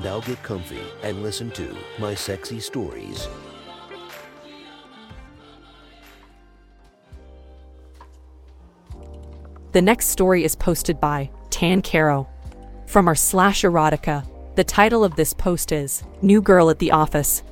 [0.00, 3.28] Now get comfy and listen to my sexy stories.
[9.72, 12.28] The next story is posted by Tan Caro.
[12.86, 17.42] From r slash erotica, the title of this post is New Girl at the Office.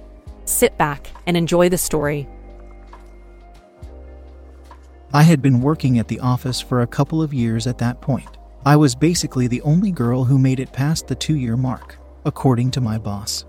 [0.45, 2.29] Sit back and enjoy the story.
[5.13, 8.37] I had been working at the office for a couple of years at that point.
[8.67, 12.71] I was basically the only girl who made it past the two year mark, according
[12.73, 13.45] to my boss.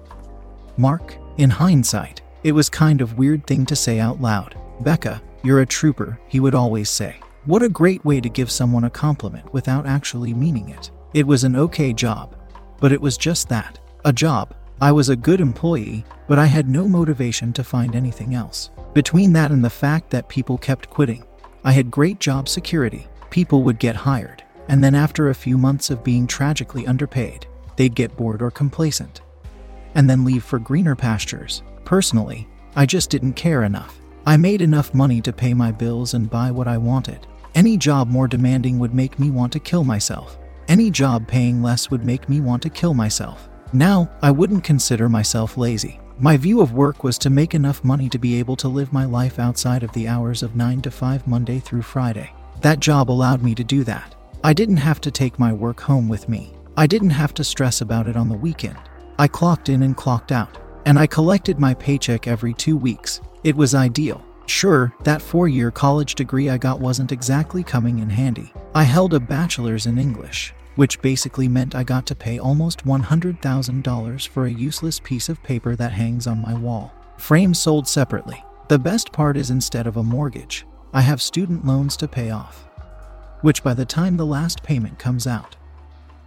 [0.78, 4.56] Mark, in hindsight, it was kind of weird thing to say out loud.
[4.82, 7.20] Becca, you're a trooper, he would always say.
[7.46, 10.92] What a great way to give someone a compliment without actually meaning it.
[11.14, 12.36] It was an okay job,
[12.80, 14.56] but it was just that a job.
[14.80, 18.72] I was a good employee, but I had no motivation to find anything else.
[18.94, 21.24] Between that and the fact that people kept quitting,
[21.64, 23.08] I had great job security.
[23.30, 27.46] People would get hired, and then after a few months of being tragically underpaid,
[27.82, 29.22] they'd get bored or complacent,
[29.96, 31.64] and then leave for greener pastures.
[31.84, 34.00] Personally, I just didn't care enough.
[34.24, 37.26] I made enough money to pay my bills and buy what I wanted.
[37.56, 40.38] Any job more demanding would make me want to kill myself.
[40.68, 43.50] Any job paying less would make me want to kill myself.
[43.74, 46.00] Now, I wouldn't consider myself lazy.
[46.20, 49.06] My view of work was to make enough money to be able to live my
[49.06, 52.32] life outside of the hours of 9 to 5 Monday through Friday.
[52.62, 54.14] That job allowed me to do that.
[54.44, 56.54] I didn't have to take my work home with me.
[56.82, 58.80] I didn't have to stress about it on the weekend.
[59.20, 60.58] I clocked in and clocked out,
[60.88, 63.22] and I collected my paycheck every two weeks.
[63.44, 64.26] It was ideal.
[64.48, 68.52] Sure, that four year college degree I got wasn't exactly coming in handy.
[68.74, 74.28] I held a bachelor's in English, which basically meant I got to pay almost $100,000
[74.28, 76.92] for a useless piece of paper that hangs on my wall.
[77.20, 78.44] Frames sold separately.
[78.70, 82.68] The best part is instead of a mortgage, I have student loans to pay off,
[83.42, 85.58] which by the time the last payment comes out,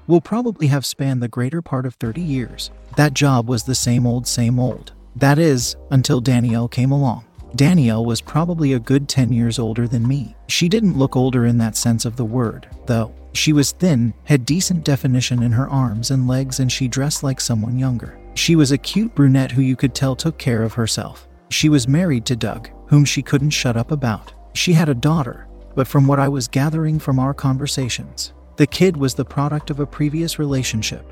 [0.06, 2.70] will probably have spanned the greater part of 30 years.
[2.97, 4.92] That job was the same old, same old.
[5.16, 7.25] That is, until Danielle came along.
[7.54, 10.34] Danielle was probably a good 10 years older than me.
[10.48, 13.15] She didn't look older in that sense of the word, though.
[13.32, 17.41] She was thin, had decent definition in her arms and legs, and she dressed like
[17.41, 18.19] someone younger.
[18.34, 21.28] She was a cute brunette who you could tell took care of herself.
[21.50, 24.32] She was married to Doug, whom she couldn't shut up about.
[24.54, 28.97] She had a daughter, but from what I was gathering from our conversations, the kid
[28.97, 31.10] was the product of a previous relationship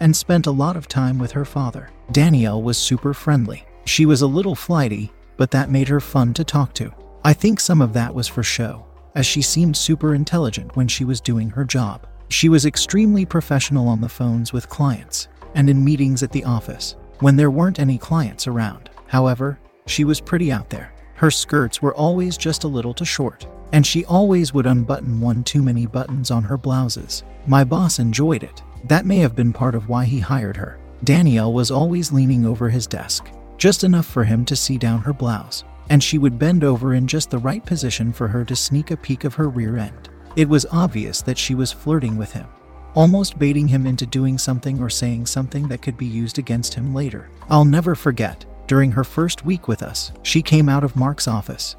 [0.00, 1.90] and spent a lot of time with her father.
[2.10, 3.64] Danielle was super friendly.
[3.84, 6.92] She was a little flighty, but that made her fun to talk to.
[7.24, 11.04] I think some of that was for show as she seemed super intelligent when she
[11.04, 12.06] was doing her job.
[12.28, 16.94] She was extremely professional on the phones with clients and in meetings at the office
[17.20, 18.90] when there weren't any clients around.
[19.06, 20.92] However, she was pretty out there.
[21.14, 25.44] Her skirts were always just a little too short, and she always would unbutton one
[25.44, 27.24] too many buttons on her blouses.
[27.46, 28.62] My boss enjoyed it.
[28.84, 30.78] That may have been part of why he hired her.
[31.04, 35.12] Danielle was always leaning over his desk, just enough for him to see down her
[35.12, 38.90] blouse and she would bend over in just the right position for her to sneak
[38.90, 40.08] a peek of her rear end.
[40.36, 42.46] It was obvious that she was flirting with him,
[42.94, 46.94] almost baiting him into doing something or saying something that could be used against him
[46.94, 47.30] later.
[47.48, 51.76] I'll never forget, during her first week with us, she came out of Mark's office,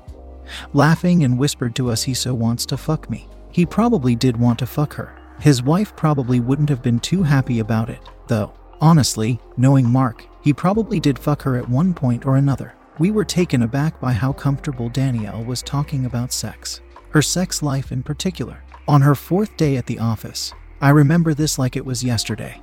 [0.74, 3.28] laughing and whispered to us, He so wants to fuck me.
[3.52, 5.16] He probably did want to fuck her.
[5.40, 8.54] His wife probably wouldn't have been too happy about it, though.
[8.82, 12.74] Honestly, knowing Mark, he probably did fuck her at one point or another.
[12.98, 17.92] We were taken aback by how comfortable Danielle was talking about sex, her sex life
[17.92, 18.64] in particular.
[18.88, 22.62] On her fourth day at the office, I remember this like it was yesterday.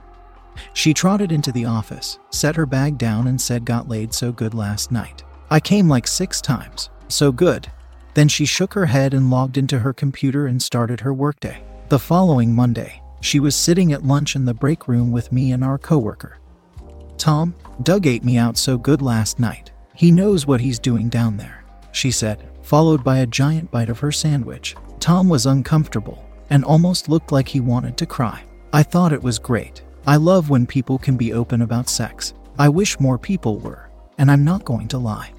[0.72, 4.54] She trotted into the office, set her bag down, and said, Got laid so good
[4.54, 5.22] last night.
[5.50, 6.90] I came like six times.
[7.08, 7.70] So good.
[8.16, 11.62] Then she shook her head and logged into her computer and started her workday.
[11.90, 15.62] The following Monday, she was sitting at lunch in the break room with me and
[15.62, 16.38] our coworker.
[17.18, 19.70] Tom, Doug ate me out so good last night.
[19.94, 23.98] He knows what he's doing down there, she said, followed by a giant bite of
[23.98, 24.74] her sandwich.
[24.98, 28.42] Tom was uncomfortable and almost looked like he wanted to cry.
[28.72, 29.82] I thought it was great.
[30.06, 32.32] I love when people can be open about sex.
[32.58, 35.34] I wish more people were, and I'm not going to lie.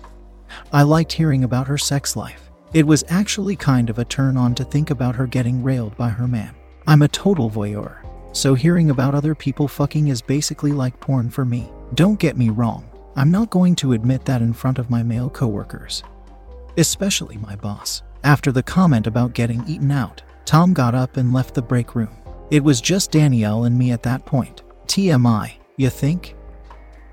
[0.71, 2.46] I liked hearing about her sex life.
[2.73, 6.09] It was actually kind of a turn on to think about her getting railed by
[6.09, 6.53] her man.
[6.85, 7.97] I'm a total voyeur,
[8.33, 11.71] so hearing about other people fucking is basically like porn for me.
[11.93, 15.29] Don't get me wrong, I'm not going to admit that in front of my male
[15.29, 16.03] coworkers,
[16.77, 18.03] especially my boss.
[18.23, 22.15] After the comment about getting eaten out, Tom got up and left the break room.
[22.51, 24.63] It was just Danielle and me at that point.
[24.87, 26.35] TMI, you think?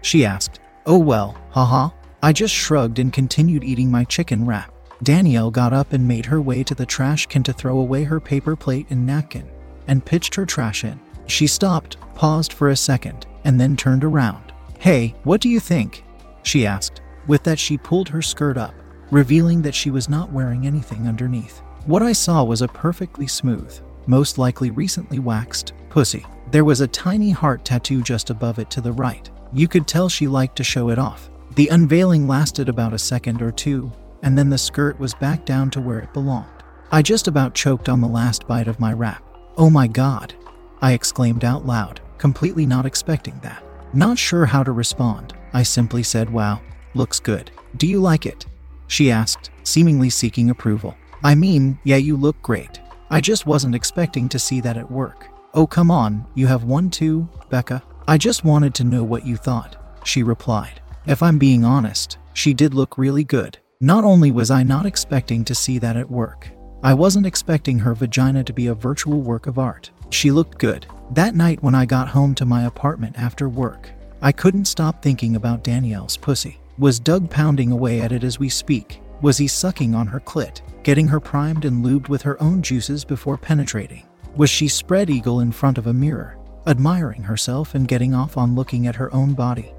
[0.02, 0.60] She asked.
[0.84, 1.90] Oh well, haha.
[2.22, 4.73] I just shrugged and continued eating my chicken wrap.
[5.02, 8.20] Danielle got up and made her way to the trash can to throw away her
[8.20, 9.48] paper plate and napkin,
[9.86, 11.00] and pitched her trash in.
[11.26, 14.52] She stopped, paused for a second, and then turned around.
[14.78, 16.04] Hey, what do you think?
[16.42, 17.00] She asked.
[17.26, 18.74] With that, she pulled her skirt up,
[19.10, 21.60] revealing that she was not wearing anything underneath.
[21.86, 26.24] What I saw was a perfectly smooth, most likely recently waxed, pussy.
[26.50, 29.28] There was a tiny heart tattoo just above it to the right.
[29.52, 31.30] You could tell she liked to show it off.
[31.54, 33.92] The unveiling lasted about a second or two,
[34.24, 36.48] and then the skirt was back down to where it belonged.
[36.90, 39.22] I just about choked on the last bite of my wrap.
[39.56, 40.34] Oh my god,
[40.80, 43.62] I exclaimed out loud, completely not expecting that.
[43.92, 46.60] Not sure how to respond, I simply said, Wow,
[46.94, 47.50] looks good.
[47.76, 48.46] Do you like it?
[48.86, 50.96] She asked, seemingly seeking approval.
[51.22, 52.80] I mean, yeah, you look great.
[53.10, 55.28] I just wasn't expecting to see that at work.
[55.52, 57.82] Oh, come on, you have one too, Becca.
[58.08, 60.80] I just wanted to know what you thought, she replied.
[61.06, 63.58] If I'm being honest, she did look really good.
[63.84, 66.48] Not only was I not expecting to see that at work,
[66.82, 69.90] I wasn't expecting her vagina to be a virtual work of art.
[70.08, 70.86] She looked good.
[71.10, 73.90] That night when I got home to my apartment after work,
[74.22, 76.58] I couldn't stop thinking about Danielle's pussy.
[76.78, 79.02] Was Doug pounding away at it as we speak?
[79.20, 83.04] Was he sucking on her clit, getting her primed and lubed with her own juices
[83.04, 84.06] before penetrating?
[84.34, 88.54] Was she spread eagle in front of a mirror, admiring herself and getting off on
[88.54, 89.74] looking at her own body?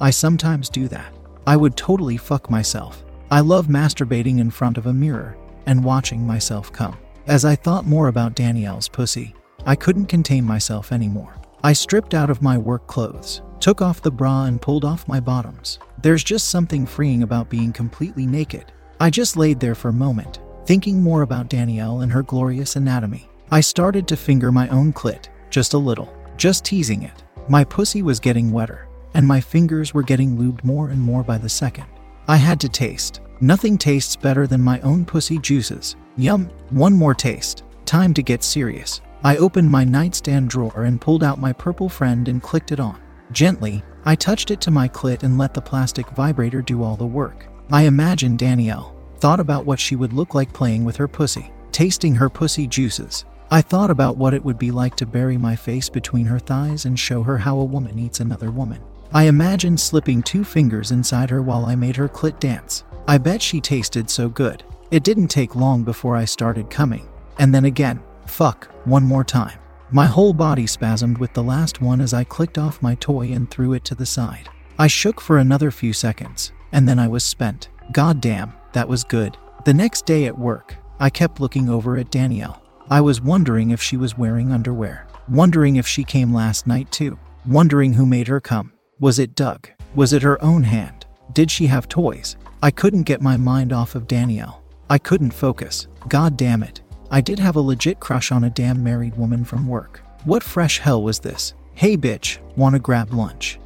[0.00, 1.12] I sometimes do that.
[1.46, 3.04] I would totally fuck myself.
[3.32, 5.36] I love masturbating in front of a mirror
[5.66, 6.98] and watching myself come.
[7.28, 11.36] As I thought more about Danielle's pussy, I couldn't contain myself anymore.
[11.62, 15.20] I stripped out of my work clothes, took off the bra, and pulled off my
[15.20, 15.78] bottoms.
[16.02, 18.72] There's just something freeing about being completely naked.
[18.98, 23.28] I just laid there for a moment, thinking more about Danielle and her glorious anatomy.
[23.52, 27.22] I started to finger my own clit, just a little, just teasing it.
[27.48, 31.38] My pussy was getting wetter, and my fingers were getting lubed more and more by
[31.38, 31.86] the second.
[32.30, 33.22] I had to taste.
[33.40, 35.96] Nothing tastes better than my own pussy juices.
[36.16, 37.64] Yum, one more taste.
[37.86, 39.00] Time to get serious.
[39.24, 43.00] I opened my nightstand drawer and pulled out my purple friend and clicked it on.
[43.32, 47.04] Gently, I touched it to my clit and let the plastic vibrator do all the
[47.04, 47.48] work.
[47.72, 52.14] I imagined Danielle, thought about what she would look like playing with her pussy, tasting
[52.14, 53.24] her pussy juices.
[53.50, 56.84] I thought about what it would be like to bury my face between her thighs
[56.84, 58.80] and show her how a woman eats another woman.
[59.12, 62.84] I imagined slipping two fingers inside her while I made her clit dance.
[63.08, 64.62] I bet she tasted so good.
[64.92, 67.08] It didn't take long before I started coming.
[67.40, 69.58] And then again, fuck, one more time.
[69.90, 73.50] My whole body spasmed with the last one as I clicked off my toy and
[73.50, 74.48] threw it to the side.
[74.78, 77.68] I shook for another few seconds, and then I was spent.
[77.90, 79.36] God damn, that was good.
[79.64, 82.62] The next day at work, I kept looking over at Danielle.
[82.88, 87.18] I was wondering if she was wearing underwear, wondering if she came last night too,
[87.44, 88.72] wondering who made her come.
[89.00, 89.66] Was it Doug?
[89.94, 91.06] Was it her own hand?
[91.32, 92.36] Did she have toys?
[92.62, 94.62] I couldn't get my mind off of Danielle.
[94.90, 95.88] I couldn't focus.
[96.08, 96.82] God damn it.
[97.10, 100.02] I did have a legit crush on a damn married woman from work.
[100.24, 101.54] What fresh hell was this?
[101.72, 103.58] Hey bitch, wanna grab lunch?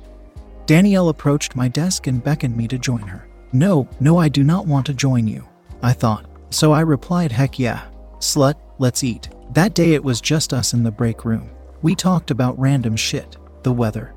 [0.66, 3.26] Danielle approached my desk and beckoned me to join her.
[3.52, 5.44] No, no, I do not want to join you,
[5.82, 6.26] I thought.
[6.50, 7.82] So I replied, heck yeah.
[8.18, 9.30] Slut, let's eat.
[9.50, 11.50] That day it was just us in the break room.
[11.82, 14.14] We talked about random shit, the weather,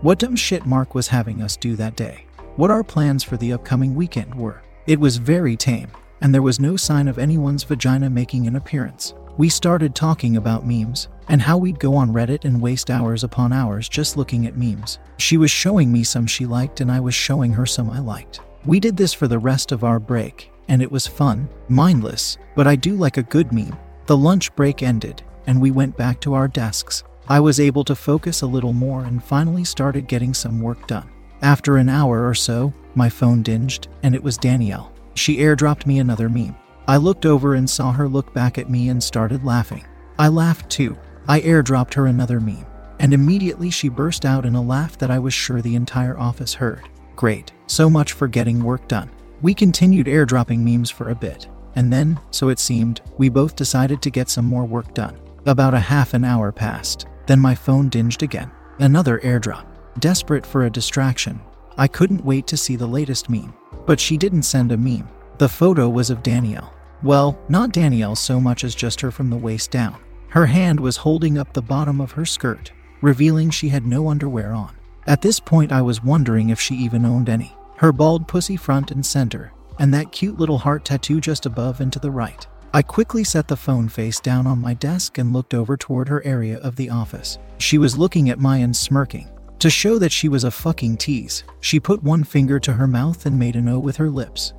[0.00, 2.24] what dumb shit Mark was having us do that day.
[2.56, 4.62] What our plans for the upcoming weekend were.
[4.86, 5.90] It was very tame,
[6.20, 9.14] and there was no sign of anyone's vagina making an appearance.
[9.36, 13.52] We started talking about memes, and how we'd go on Reddit and waste hours upon
[13.52, 14.98] hours just looking at memes.
[15.18, 18.40] She was showing me some she liked, and I was showing her some I liked.
[18.64, 22.66] We did this for the rest of our break, and it was fun, mindless, but
[22.66, 23.78] I do like a good meme.
[24.06, 27.04] The lunch break ended, and we went back to our desks.
[27.30, 31.10] I was able to focus a little more and finally started getting some work done.
[31.42, 34.92] After an hour or so, my phone dinged, and it was Danielle.
[35.14, 36.56] She airdropped me another meme.
[36.86, 39.84] I looked over and saw her look back at me and started laughing.
[40.18, 40.96] I laughed too.
[41.28, 42.64] I airdropped her another meme,
[42.98, 46.54] and immediately she burst out in a laugh that I was sure the entire office
[46.54, 46.88] heard.
[47.14, 49.10] Great, so much for getting work done.
[49.42, 54.00] We continued airdropping memes for a bit, and then, so it seemed, we both decided
[54.00, 55.18] to get some more work done.
[55.44, 58.50] About a half an hour passed, then my phone dinged again.
[58.80, 59.66] Another airdrop.
[60.00, 61.40] Desperate for a distraction,
[61.76, 63.54] I couldn't wait to see the latest meme.
[63.86, 65.08] But she didn't send a meme.
[65.38, 66.74] The photo was of Danielle.
[67.02, 69.96] Well, not Danielle so much as just her from the waist down.
[70.30, 74.52] Her hand was holding up the bottom of her skirt, revealing she had no underwear
[74.52, 74.76] on.
[75.06, 77.56] At this point, I was wondering if she even owned any.
[77.76, 81.92] Her bald pussy front and center, and that cute little heart tattoo just above and
[81.92, 82.46] to the right.
[82.74, 86.24] I quickly set the phone face down on my desk and looked over toward her
[86.24, 87.38] area of the office.
[87.56, 89.28] She was looking at my and smirking.
[89.60, 93.24] To show that she was a fucking tease, she put one finger to her mouth
[93.24, 94.52] and made an O with her lips.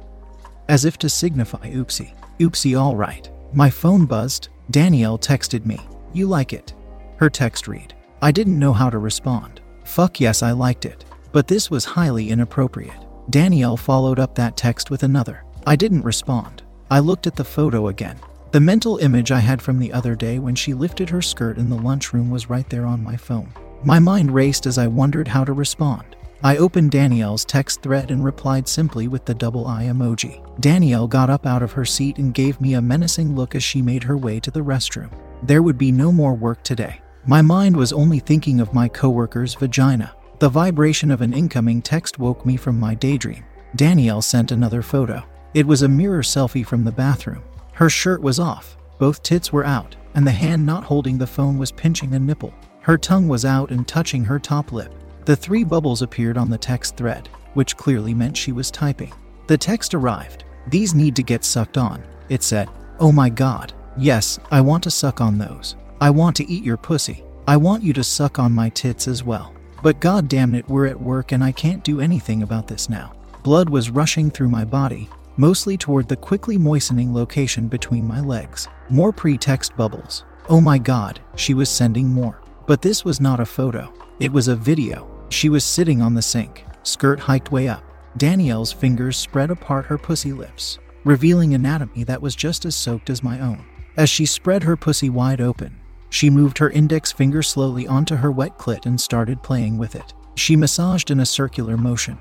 [0.68, 2.14] As if to signify oopsie.
[2.40, 3.30] Oopsie, alright.
[3.54, 4.50] My phone buzzed.
[4.72, 5.80] Danielle texted me.
[6.12, 6.74] You like it?
[7.18, 7.94] Her text read.
[8.22, 9.62] I didn't know how to respond.
[9.86, 11.06] Fuck yes, I liked it.
[11.32, 13.06] But this was highly inappropriate.
[13.30, 15.44] Danielle followed up that text with another.
[15.68, 16.64] I didn't respond.
[16.92, 18.18] I looked at the photo again.
[18.52, 21.70] The mental image I had from the other day when she lifted her skirt in
[21.70, 23.54] the lunchroom was right there on my phone.
[23.84, 26.16] My mind raced as I wondered how to respond.
[26.42, 30.42] I opened Danielle's text thread and replied simply with the double eye emoji.
[30.62, 33.84] Danielle got up out of her seat and gave me a menacing look as she
[33.84, 35.12] made her way to the restroom.
[35.44, 37.02] There would be no more work today.
[37.28, 40.16] My mind was only thinking of my coworker's vagina.
[40.40, 43.44] The vibration of an incoming text woke me from my daydream.
[43.76, 45.24] Danielle sent another photo.
[45.54, 47.44] It was a mirror selfie from the bathroom.
[47.74, 51.58] Her shirt was off, both tits were out, and the hand not holding the phone
[51.58, 52.54] was pinching a nipple.
[52.82, 54.94] Her tongue was out and touching her top lip.
[55.26, 59.14] The three bubbles appeared on the text thread, which clearly meant she was typing.
[59.48, 60.44] The text arrived.
[60.68, 62.04] These need to get sucked on.
[62.30, 63.74] It said, Oh my god.
[63.98, 65.76] Yes, I want to suck on those.
[66.00, 67.24] I want to eat your pussy.
[67.48, 69.54] I want you to suck on my tits as well.
[69.82, 73.14] But god damn it, we're at work and I can't do anything about this now.
[73.44, 75.10] Blood was rushing through my body,
[75.40, 78.68] mostly toward the quickly moistening location between my legs.
[78.90, 80.26] More pretext bubbles.
[80.50, 82.42] Oh my god, she was sending more.
[82.68, 85.10] But this was not a photo, it was a video.
[85.30, 87.84] She was sitting on the sink, skirt hiked way up.
[88.18, 93.24] Danielle's fingers spread apart her pussy lips, revealing anatomy that was just as soaked as
[93.24, 93.64] my own.
[93.96, 95.80] As she spread her pussy wide open,
[96.10, 100.14] she moved her index finger slowly onto her wet clit and started playing with it.
[100.36, 102.18] She massaged in a circular motion,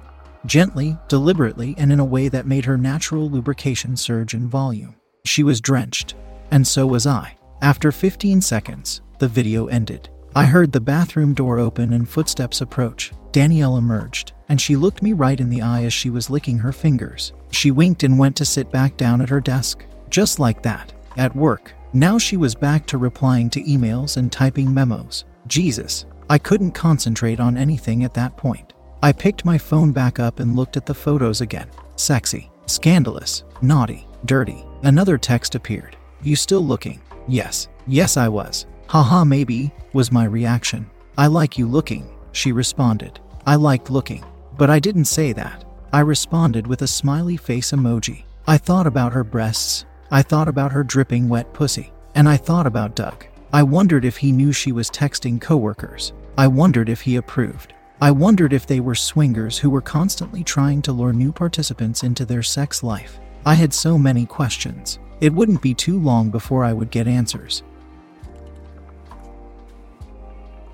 [0.48, 4.96] gently, deliberately, and in a way that made her natural lubrication surge in volume.
[5.24, 6.14] She was drenched,
[6.50, 7.36] and so was I.
[7.60, 10.08] After 15 seconds, the video ended.
[10.34, 13.12] I heard the bathroom door open and footsteps approach.
[13.32, 16.72] Danielle emerged, and she looked me right in the eye as she was licking her
[16.72, 17.32] fingers.
[17.50, 19.84] She winked and went to sit back down at her desk.
[20.08, 21.74] Just like that, at work.
[21.92, 25.24] Now she was back to replying to emails and typing memos.
[25.46, 28.67] Jesus, I couldn't concentrate on anything at that point.
[29.00, 31.68] I picked my phone back up and looked at the photos again.
[31.94, 34.64] Sexy, scandalous, naughty, dirty.
[34.82, 35.96] Another text appeared.
[36.20, 37.00] You still looking?
[37.28, 38.66] Yes, yes, I was.
[38.88, 40.90] Haha, maybe, was my reaction.
[41.16, 43.20] I like you looking, she responded.
[43.46, 44.24] I liked looking.
[44.56, 45.64] But I didn't say that.
[45.92, 48.24] I responded with a smiley face emoji.
[48.48, 49.84] I thought about her breasts.
[50.10, 51.92] I thought about her dripping wet pussy.
[52.16, 53.26] And I thought about Doug.
[53.52, 56.12] I wondered if he knew she was texting coworkers.
[56.36, 57.74] I wondered if he approved.
[58.00, 62.24] I wondered if they were swingers who were constantly trying to lure new participants into
[62.24, 63.18] their sex life.
[63.44, 65.00] I had so many questions.
[65.20, 67.64] It wouldn't be too long before I would get answers.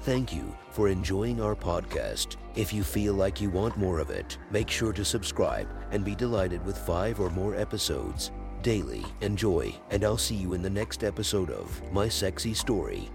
[0.02, 2.36] Thank you for enjoying our podcast.
[2.56, 6.14] If you feel like you want more of it, make sure to subscribe and be
[6.14, 9.02] delighted with five or more episodes daily.
[9.22, 13.08] Enjoy, and I'll see you in the next episode of My Sexy Story